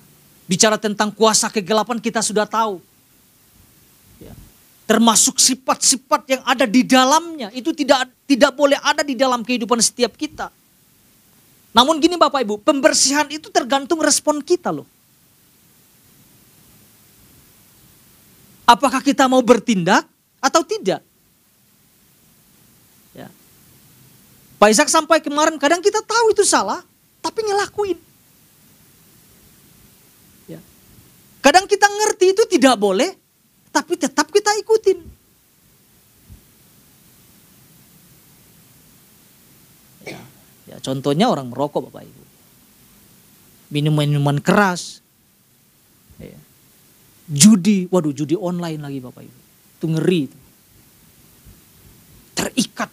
Bicara 0.49 0.75
tentang 0.75 1.13
kuasa 1.13 1.47
kegelapan 1.47 2.01
kita 2.01 2.19
sudah 2.19 2.43
tahu. 2.43 2.83
Ya. 4.19 4.35
Termasuk 4.89 5.39
sifat-sifat 5.39 6.21
yang 6.27 6.41
ada 6.43 6.65
di 6.67 6.83
dalamnya 6.83 7.53
itu 7.55 7.71
tidak 7.71 8.11
tidak 8.27 8.51
boleh 8.57 8.75
ada 8.83 9.05
di 9.05 9.15
dalam 9.15 9.45
kehidupan 9.45 9.79
setiap 9.79 10.17
kita. 10.19 10.51
Namun 11.75 11.99
gini 11.99 12.15
Bapak 12.15 12.39
Ibu, 12.47 12.63
pembersihan 12.63 13.27
itu 13.27 13.51
tergantung 13.51 13.99
respon 13.99 14.39
kita 14.39 14.71
loh. 14.71 14.87
Apakah 18.63 19.03
kita 19.03 19.27
mau 19.27 19.43
bertindak 19.43 20.07
atau 20.39 20.63
tidak? 20.63 21.03
Ya. 23.11 23.27
Pak 24.55 24.71
Ishak 24.71 24.87
sampai 24.87 25.19
kemarin 25.19 25.59
kadang 25.59 25.83
kita 25.83 25.99
tahu 25.99 26.31
itu 26.31 26.47
salah, 26.47 26.79
tapi 27.19 27.43
ngelakuin. 27.43 27.99
Ya. 30.47 30.63
Kadang 31.43 31.67
kita 31.67 31.91
ngerti 31.91 32.31
itu 32.31 32.43
tidak 32.47 32.79
boleh, 32.79 33.19
tapi 33.75 33.99
tetap 33.99 34.31
kita 34.31 34.55
ikutin. 34.63 35.14
Ya, 40.65 40.75
ya 40.75 40.77
contohnya 40.81 41.29
orang 41.29 41.49
merokok 41.49 41.89
Bapak 41.89 42.03
Ibu. 42.05 42.23
Minum-minuman 43.73 44.41
keras, 44.41 45.05
Judi, 47.25 47.89
waduh 47.89 48.13
judi 48.13 48.37
online 48.37 48.77
lagi 48.77 49.01
Bapak 49.01 49.25
Ibu. 49.25 49.39
Itu 49.81 49.85
ngeri 49.89 50.19
itu. 50.29 50.37
Terikat. 52.37 52.89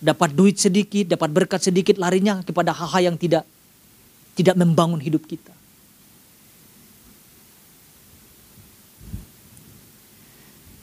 Dapat 0.00 0.30
duit 0.32 0.56
sedikit, 0.56 1.12
dapat 1.12 1.28
berkat 1.28 1.60
sedikit, 1.60 2.00
larinya 2.00 2.40
kepada 2.40 2.72
hal-hal 2.72 3.12
yang 3.12 3.16
tidak 3.20 3.44
tidak 4.32 4.56
membangun 4.56 4.96
hidup 4.96 5.28
kita. 5.28 5.52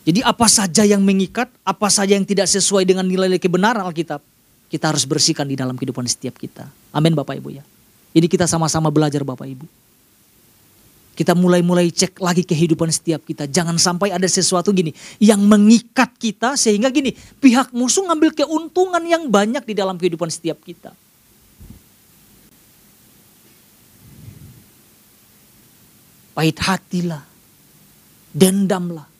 Jadi 0.07 0.23
apa 0.23 0.47
saja 0.47 0.87
yang 0.87 1.03
mengikat, 1.03 1.51
apa 1.67 1.91
saja 1.91 2.15
yang 2.15 2.23
tidak 2.23 2.47
sesuai 2.47 2.87
dengan 2.87 3.03
nilai-nilai 3.03 3.43
kebenaran 3.43 3.83
Alkitab, 3.83 4.23
kita 4.71 4.87
harus 4.87 5.03
bersihkan 5.03 5.43
di 5.43 5.59
dalam 5.59 5.75
kehidupan 5.75 6.07
setiap 6.07 6.39
kita. 6.39 6.63
Amin 6.95 7.11
Bapak 7.11 7.35
Ibu 7.35 7.51
ya. 7.51 7.63
Ini 8.15 8.23
kita 8.31 8.47
sama-sama 8.47 8.87
belajar 8.87 9.27
Bapak 9.27 9.43
Ibu. 9.43 9.67
Kita 11.11 11.35
mulai-mulai 11.35 11.91
cek 11.91 12.23
lagi 12.23 12.47
kehidupan 12.47 12.87
setiap 12.87 13.19
kita. 13.27 13.51
Jangan 13.51 13.75
sampai 13.75 14.15
ada 14.15 14.23
sesuatu 14.31 14.71
gini 14.71 14.95
yang 15.19 15.43
mengikat 15.43 16.15
kita 16.15 16.55
sehingga 16.55 16.87
gini 16.87 17.11
pihak 17.43 17.75
musuh 17.75 18.07
ngambil 18.07 18.31
keuntungan 18.31 19.03
yang 19.03 19.27
banyak 19.27 19.67
di 19.67 19.75
dalam 19.75 19.99
kehidupan 19.99 20.31
setiap 20.31 20.63
kita. 20.63 20.95
Pahit 26.31 26.61
hatilah, 26.63 27.25
dendamlah, 28.29 29.16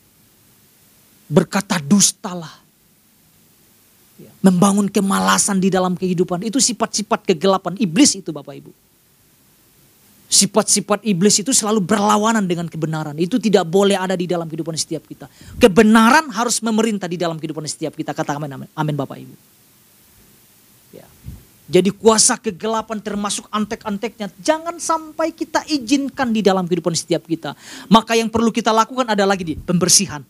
berkata 1.28 1.78
dustalah, 1.78 2.68
Ya. 4.18 4.34
Membangun 4.42 4.90
kemalasan 4.90 5.62
di 5.62 5.70
dalam 5.70 5.94
kehidupan. 5.94 6.42
Itu 6.42 6.58
sifat-sifat 6.58 7.22
kegelapan 7.22 7.78
iblis 7.78 8.18
itu 8.18 8.34
Bapak 8.34 8.50
Ibu. 8.58 8.74
Sifat-sifat 10.28 11.06
iblis 11.06 11.40
itu 11.40 11.54
selalu 11.54 11.80
berlawanan 11.80 12.44
dengan 12.44 12.66
kebenaran. 12.66 13.14
Itu 13.16 13.38
tidak 13.38 13.64
boleh 13.64 13.94
ada 13.94 14.18
di 14.18 14.26
dalam 14.26 14.50
kehidupan 14.50 14.74
setiap 14.74 15.06
kita. 15.06 15.30
Kebenaran 15.56 16.28
harus 16.34 16.58
memerintah 16.60 17.06
di 17.06 17.14
dalam 17.14 17.38
kehidupan 17.38 17.64
setiap 17.70 17.94
kita. 17.94 18.10
Kata 18.10 18.36
amin, 18.36 18.58
amin, 18.58 18.68
amin 18.74 18.94
Bapak 18.98 19.16
Ibu. 19.22 19.34
Ya. 20.98 21.06
Jadi 21.70 21.94
kuasa 21.94 22.36
kegelapan 22.42 22.98
termasuk 22.98 23.46
antek-anteknya. 23.54 24.34
Jangan 24.42 24.82
sampai 24.82 25.30
kita 25.30 25.62
izinkan 25.70 26.34
di 26.34 26.42
dalam 26.42 26.66
kehidupan 26.66 26.92
setiap 26.92 27.22
kita. 27.22 27.54
Maka 27.86 28.18
yang 28.18 28.28
perlu 28.28 28.50
kita 28.50 28.74
lakukan 28.74 29.14
adalah 29.14 29.38
lagi 29.38 29.46
di 29.46 29.54
pembersihan. 29.54 30.26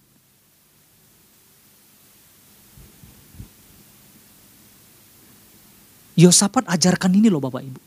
Yosafat 6.18 6.66
ajarkan 6.66 7.14
ini 7.14 7.30
loh 7.30 7.38
Bapak 7.38 7.62
Ibu. 7.62 7.78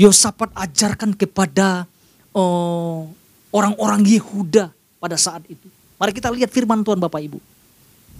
Yosafat 0.00 0.48
ajarkan 0.56 1.12
kepada 1.12 1.84
oh, 2.32 3.12
orang-orang 3.52 4.00
Yehuda 4.08 4.72
pada 4.96 5.20
saat 5.20 5.44
itu. 5.44 5.68
Mari 6.00 6.16
kita 6.16 6.32
lihat 6.32 6.48
firman 6.48 6.80
Tuhan 6.80 6.96
Bapak 6.96 7.20
Ibu. 7.20 7.36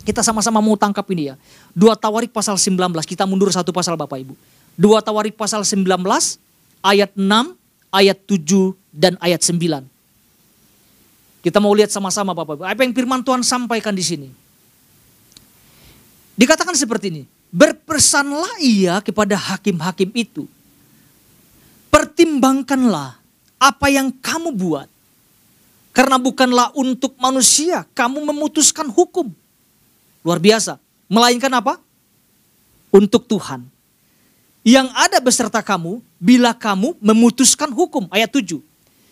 Kita 0.04 0.20
sama-sama 0.20 0.60
mau 0.60 0.76
tangkap 0.76 1.08
ini 1.16 1.32
ya. 1.32 1.40
Dua 1.72 1.96
Tawarik 1.96 2.28
pasal 2.28 2.60
19, 2.60 2.76
kita 3.08 3.24
mundur 3.24 3.48
satu 3.48 3.72
pasal 3.72 3.96
Bapak 3.96 4.20
Ibu. 4.20 4.36
Dua 4.76 5.00
Tawarik 5.00 5.32
pasal 5.32 5.64
19, 5.64 5.80
ayat 6.84 7.12
6, 7.16 7.56
ayat 7.88 8.18
7, 8.28 8.76
dan 8.92 9.16
ayat 9.20 9.40
9. 9.40 9.80
Kita 11.40 11.56
mau 11.56 11.72
lihat 11.72 11.88
sama-sama 11.88 12.36
Bapak 12.36 12.60
Ibu. 12.60 12.64
Apa 12.68 12.84
yang 12.84 12.92
firman 12.92 13.24
Tuhan 13.24 13.40
sampaikan 13.40 13.96
di 13.96 14.04
sini. 14.04 14.28
Dikatakan 16.36 16.76
seperti 16.76 17.08
ini. 17.08 17.39
Berpesanlah 17.50 18.62
ia 18.62 19.02
kepada 19.02 19.34
hakim-hakim 19.34 20.10
itu 20.14 20.46
pertimbangkanlah 21.90 23.20
apa 23.60 23.86
yang 23.92 24.08
kamu 24.08 24.56
buat. 24.56 24.88
Karena 25.90 26.16
bukanlah 26.16 26.72
untuk 26.78 27.18
manusia 27.18 27.84
kamu 27.92 28.24
memutuskan 28.32 28.88
hukum. 28.88 29.28
Luar 30.22 30.38
biasa. 30.38 30.78
Melainkan 31.10 31.50
apa? 31.50 31.76
Untuk 32.94 33.26
Tuhan. 33.26 33.66
Yang 34.62 34.88
ada 34.94 35.18
beserta 35.18 35.60
kamu 35.60 35.98
bila 36.16 36.54
kamu 36.56 36.96
memutuskan 37.02 37.68
hukum. 37.74 38.06
Ayat 38.08 38.32
7. 38.32 38.62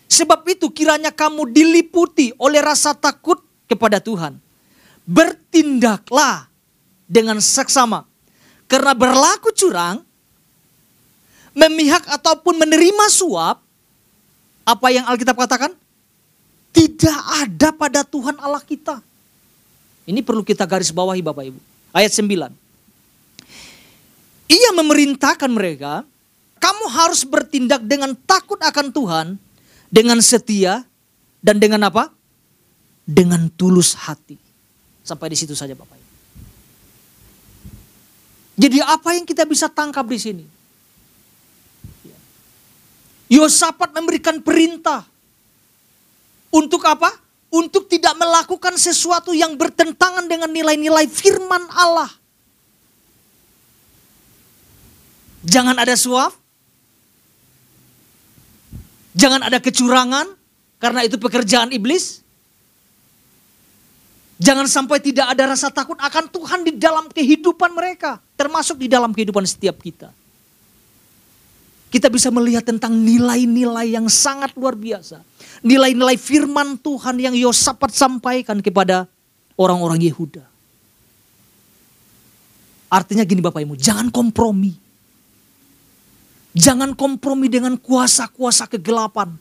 Sebab 0.09 0.41
itu 0.49 0.65
kiranya 0.73 1.13
kamu 1.13 1.51
diliputi 1.53 2.33
oleh 2.41 2.63
rasa 2.63 2.95
takut 2.97 3.37
kepada 3.69 4.01
Tuhan. 4.01 4.39
Bertindaklah 5.05 6.49
dengan 7.05 7.37
seksama. 7.37 8.08
Karena 8.69 8.93
berlaku 8.93 9.49
curang 9.49 10.05
memihak 11.57 12.05
ataupun 12.05 12.61
menerima 12.61 13.05
suap, 13.09 13.57
apa 14.61 14.87
yang 14.93 15.09
Alkitab 15.09 15.33
katakan? 15.33 15.73
Tidak 16.69 17.19
ada 17.41 17.73
pada 17.73 18.05
Tuhan 18.05 18.37
Allah 18.37 18.61
kita. 18.61 19.01
Ini 20.05 20.21
perlu 20.21 20.45
kita 20.45 20.69
garis 20.69 20.93
bawahi 20.93 21.25
Bapak 21.25 21.49
Ibu. 21.49 21.59
Ayat 21.89 22.13
9. 22.13 22.29
Ia 24.49 24.69
memerintahkan 24.77 25.49
mereka, 25.49 26.05
kamu 26.61 26.85
harus 26.93 27.25
bertindak 27.25 27.81
dengan 27.85 28.13
takut 28.13 28.61
akan 28.61 28.93
Tuhan, 28.93 29.27
dengan 29.89 30.21
setia, 30.21 30.85
dan 31.41 31.57
dengan 31.57 31.89
apa? 31.89 32.13
Dengan 33.05 33.49
tulus 33.49 33.97
hati. 33.97 34.37
Sampai 35.01 35.33
di 35.33 35.37
situ 35.37 35.57
saja 35.57 35.73
Bapak. 35.73 35.98
Jadi 38.59 38.83
apa 38.83 39.15
yang 39.15 39.23
kita 39.23 39.47
bisa 39.47 39.71
tangkap 39.71 40.03
di 40.03 40.19
sini? 40.19 40.45
Yosafat 43.31 43.95
memberikan 43.95 44.43
perintah. 44.43 45.07
Untuk 46.51 46.83
apa? 46.83 47.07
Untuk 47.47 47.87
tidak 47.87 48.19
melakukan 48.19 48.75
sesuatu 48.75 49.31
yang 49.31 49.55
bertentangan 49.55 50.27
dengan 50.27 50.51
nilai-nilai 50.51 51.07
firman 51.07 51.71
Allah. 51.71 52.11
Jangan 55.47 55.79
ada 55.79 55.95
suap. 55.95 56.35
Jangan 59.15 59.47
ada 59.47 59.63
kecurangan. 59.63 60.35
Karena 60.83 61.07
itu 61.07 61.15
pekerjaan 61.15 61.71
iblis. 61.71 62.27
Jangan 64.39 64.71
sampai 64.71 65.03
tidak 65.03 65.35
ada 65.35 65.51
rasa 65.51 65.67
takut 65.67 65.99
akan 65.99 66.31
Tuhan 66.31 66.63
di 66.63 66.71
dalam 66.79 67.11
kehidupan 67.11 67.75
mereka. 67.75 68.23
Termasuk 68.39 68.79
di 68.79 68.87
dalam 68.87 69.11
kehidupan 69.11 69.43
setiap 69.43 69.75
kita 69.83 70.15
kita 71.89 72.07
bisa 72.07 72.29
melihat 72.29 72.61
tentang 72.61 72.93
nilai-nilai 72.93 73.97
yang 73.97 74.05
sangat 74.05 74.53
luar 74.53 74.77
biasa. 74.77 75.25
Nilai-nilai 75.65 76.15
firman 76.21 76.77
Tuhan 76.77 77.17
yang 77.17 77.33
Yosafat 77.33 77.91
sampaikan 77.91 78.61
kepada 78.61 79.09
orang-orang 79.57 80.05
Yehuda. 80.05 80.45
Artinya 82.89 83.25
gini 83.25 83.41
Bapak 83.41 83.65
Ibu, 83.65 83.73
jangan 83.77 84.13
kompromi. 84.13 84.77
Jangan 86.53 86.93
kompromi 86.93 87.49
dengan 87.49 87.77
kuasa-kuasa 87.77 88.69
kegelapan. 88.69 89.33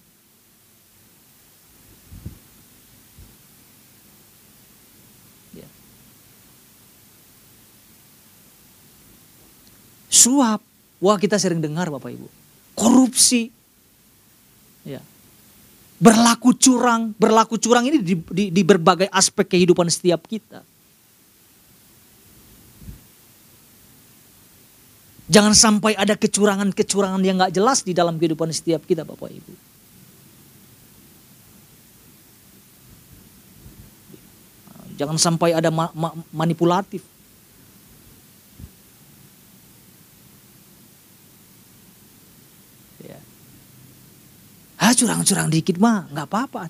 Suap, 10.18 10.58
wah 10.98 11.14
kita 11.14 11.38
sering 11.38 11.62
dengar 11.62 11.86
Bapak 11.86 12.10
Ibu 12.10 12.38
korupsi, 12.78 13.50
ya. 14.86 15.02
berlaku 15.98 16.54
curang. 16.54 17.10
Berlaku 17.18 17.58
curang 17.58 17.90
ini 17.90 17.98
di, 17.98 18.14
di, 18.14 18.44
di 18.54 18.62
berbagai 18.62 19.10
aspek 19.10 19.58
kehidupan 19.58 19.90
setiap 19.90 20.22
kita. 20.30 20.62
Jangan 25.28 25.52
sampai 25.52 25.92
ada 25.92 26.16
kecurangan-kecurangan 26.16 27.20
yang 27.20 27.36
gak 27.36 27.52
jelas 27.52 27.84
di 27.84 27.92
dalam 27.92 28.16
kehidupan 28.16 28.48
setiap 28.48 28.80
kita 28.88 29.04
Bapak 29.04 29.28
Ibu. 29.28 29.52
Jangan 34.98 35.20
sampai 35.20 35.52
ada 35.54 35.68
ma 35.68 35.92
ma 35.94 36.10
manipulatif. 36.32 37.04
Curang-curang 44.98 45.46
dikit 45.46 45.78
mah 45.78 46.10
nggak 46.10 46.26
apa-apa. 46.26 46.66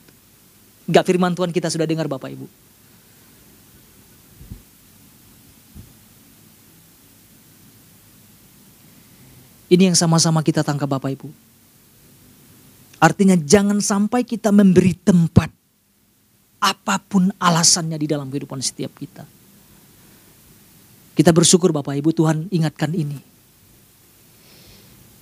Nggak 0.85 1.05
firman 1.09 1.33
Tuhan 1.33 1.49
kita 1.49 1.73
sudah 1.73 1.89
dengar 1.89 2.05
Bapak 2.05 2.29
Ibu. 2.29 2.47
Ini 9.69 9.93
yang 9.93 9.97
sama-sama 9.97 10.41
kita 10.45 10.65
tangkap 10.65 10.89
Bapak 10.89 11.13
Ibu. 11.13 11.29
Artinya 12.99 13.37
jangan 13.37 13.79
sampai 13.81 14.25
kita 14.25 14.49
memberi 14.53 14.97
tempat 14.97 15.53
apa 16.59 16.99
pun 16.99 17.31
alasannya 17.39 17.95
di 18.01 18.09
dalam 18.11 18.27
kehidupan 18.33 18.59
setiap 18.59 18.97
kita. 18.97 19.23
Kita 21.15 21.31
bersyukur 21.31 21.71
Bapak 21.71 21.95
Ibu 22.01 22.11
Tuhan 22.17 22.49
ingatkan 22.49 22.97
ini. 22.97 23.38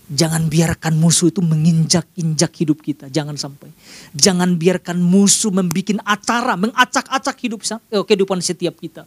Jangan 0.06 0.46
biarkan 0.46 0.94
musuh 1.02 1.34
itu 1.34 1.42
menginjak-injak 1.42 2.52
hidup 2.62 2.78
kita. 2.78 3.10
Jangan 3.10 3.34
sampai. 3.34 3.74
Jangan 4.14 4.54
biarkan 4.54 5.02
musuh 5.02 5.50
membuat 5.50 5.98
acara, 6.06 6.54
mengacak-acak 6.54 7.36
hidup 7.42 7.66
eh, 7.66 8.04
kehidupan 8.06 8.38
setiap 8.38 8.78
kita. 8.78 9.02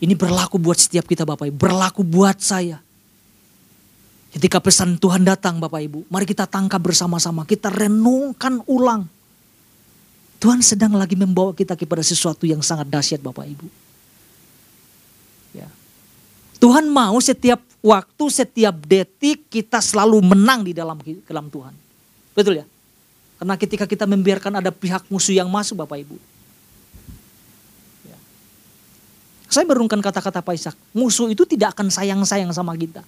Ini 0.00 0.16
berlaku 0.16 0.56
buat 0.56 0.80
setiap 0.80 1.04
kita 1.04 1.28
Bapak 1.28 1.52
Ibu. 1.52 1.56
Berlaku 1.56 2.00
buat 2.00 2.40
saya. 2.40 2.80
Ketika 4.32 4.60
pesan 4.60 4.96
Tuhan 4.96 5.24
datang 5.24 5.60
Bapak 5.60 5.80
Ibu. 5.84 6.08
Mari 6.08 6.24
kita 6.28 6.48
tangkap 6.48 6.80
bersama-sama. 6.80 7.44
Kita 7.44 7.68
renungkan 7.68 8.64
ulang. 8.68 9.08
Tuhan 10.36 10.60
sedang 10.60 10.92
lagi 10.96 11.16
membawa 11.16 11.56
kita 11.56 11.76
kepada 11.76 12.04
sesuatu 12.04 12.44
yang 12.44 12.60
sangat 12.60 12.88
dahsyat 12.88 13.24
Bapak 13.24 13.48
Ibu. 13.48 13.68
Ya. 15.56 15.68
Tuhan 16.60 16.88
mau 16.92 17.16
setiap 17.20 17.60
waktu, 17.86 18.24
setiap 18.26 18.74
detik 18.82 19.46
kita 19.46 19.78
selalu 19.78 20.18
menang 20.34 20.66
di 20.66 20.74
dalam 20.74 20.98
dalam 21.30 21.46
Tuhan. 21.46 21.74
Betul 22.34 22.60
ya? 22.60 22.66
Karena 23.38 23.54
ketika 23.54 23.84
kita 23.86 24.04
membiarkan 24.08 24.58
ada 24.58 24.74
pihak 24.74 25.06
musuh 25.06 25.36
yang 25.36 25.46
masuk 25.46 25.78
Bapak 25.78 26.02
Ibu. 26.02 26.16
Ya. 28.08 28.18
Saya 29.46 29.68
berungkan 29.68 30.00
kata-kata 30.02 30.42
Pak 30.42 30.54
Ishak. 30.56 30.76
Musuh 30.96 31.30
itu 31.30 31.44
tidak 31.46 31.76
akan 31.76 31.92
sayang-sayang 31.92 32.50
sama 32.50 32.72
kita. 32.74 33.04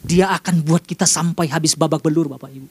Dia 0.00 0.32
akan 0.32 0.64
buat 0.64 0.82
kita 0.82 1.04
sampai 1.04 1.46
habis 1.52 1.76
babak 1.76 2.00
belur 2.00 2.32
Bapak 2.32 2.50
Ibu. 2.50 2.68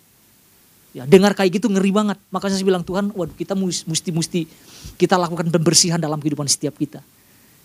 Ya, 0.89 1.05
dengar 1.05 1.37
kayak 1.37 1.61
gitu 1.61 1.69
ngeri 1.69 1.93
banget. 1.93 2.17
Makanya 2.33 2.57
saya 2.57 2.65
bilang 2.65 2.81
Tuhan, 2.81 3.13
waduh 3.13 3.37
kita 3.37 3.53
mesti 3.53 4.09
mesti 4.09 4.49
kita 4.97 5.13
lakukan 5.13 5.45
pembersihan 5.53 6.01
dalam 6.01 6.17
kehidupan 6.17 6.49
setiap 6.49 6.73
kita. 6.73 7.05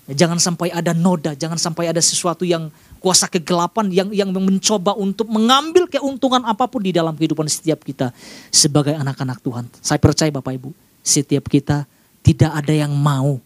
Jangan 0.04 0.36
sampai 0.36 0.68
ada 0.68 0.92
noda, 0.92 1.32
jangan 1.32 1.56
sampai 1.56 1.88
ada 1.88 1.96
sesuatu 1.96 2.44
yang 2.44 2.68
kuasa 3.00 3.24
kegelapan 3.24 3.88
yang 3.88 4.08
yang 4.12 4.28
mencoba 4.32 4.92
untuk 4.96 5.28
mengambil 5.32 5.88
keuntungan 5.88 6.44
apa 6.44 6.68
pun 6.68 6.84
di 6.84 6.92
dalam 6.92 7.16
kehidupan 7.16 7.48
setiap 7.48 7.80
kita 7.80 8.12
sebagai 8.52 8.92
anak-anak 8.92 9.40
Tuhan. 9.40 9.64
Saya 9.80 9.96
percaya 9.96 10.28
Bapak 10.28 10.60
Ibu, 10.60 10.76
setiap 11.00 11.48
kita 11.48 11.88
tidak 12.20 12.52
ada 12.52 12.72
yang 12.72 12.92
mau 12.92 13.40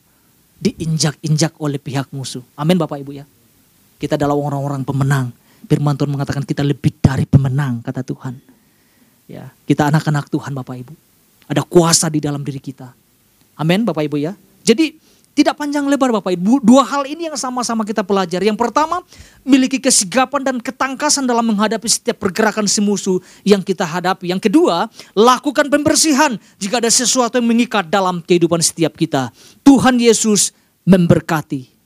diinjak-injak 0.59 1.55
oleh 1.62 1.79
pihak 1.79 2.11
musuh. 2.11 2.42
Amin 2.59 2.75
Bapak 2.75 3.03
Ibu 3.07 3.14
ya. 3.14 3.27
Kita 3.99 4.18
adalah 4.18 4.35
orang-orang 4.35 4.83
pemenang. 4.83 5.31
Firman 5.66 5.94
Tuhan 5.99 6.11
mengatakan 6.11 6.47
kita 6.47 6.62
lebih 6.62 6.94
dari 6.99 7.27
pemenang 7.27 7.83
kata 7.83 8.03
Tuhan. 8.03 8.35
Ya, 9.27 9.51
kita 9.66 9.90
anak-anak 9.90 10.31
Tuhan 10.31 10.55
Bapak 10.55 10.75
Ibu. 10.75 10.94
Ada 11.51 11.62
kuasa 11.66 12.07
di 12.11 12.18
dalam 12.23 12.42
diri 12.42 12.59
kita. 12.62 12.90
Amin 13.59 13.83
Bapak 13.83 14.07
Ibu 14.07 14.18
ya. 14.23 14.38
Jadi 14.62 14.94
tidak 15.38 15.55
panjang 15.55 15.87
lebar 15.87 16.11
Bapak 16.11 16.35
Ibu. 16.35 16.59
Dua 16.66 16.83
hal 16.83 17.07
ini 17.07 17.31
yang 17.31 17.38
sama-sama 17.38 17.87
kita 17.87 18.03
pelajari. 18.03 18.51
Yang 18.51 18.59
pertama, 18.59 19.07
miliki 19.46 19.79
kesigapan 19.79 20.42
dan 20.42 20.57
ketangkasan 20.59 21.31
dalam 21.31 21.46
menghadapi 21.55 21.87
setiap 21.87 22.18
pergerakan 22.18 22.66
si 22.66 22.83
musuh 22.83 23.22
yang 23.46 23.62
kita 23.62 23.87
hadapi. 23.87 24.35
Yang 24.35 24.51
kedua, 24.51 24.90
lakukan 25.14 25.70
pembersihan 25.70 26.35
jika 26.59 26.83
ada 26.83 26.90
sesuatu 26.90 27.38
yang 27.38 27.46
mengikat 27.46 27.87
dalam 27.87 28.18
kehidupan 28.18 28.59
setiap 28.59 28.98
kita. 28.98 29.31
Tuhan 29.62 30.03
Yesus 30.03 30.51
memberkati. 30.83 31.78